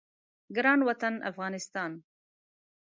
[0.55, 1.91] ګران وطن افغانستان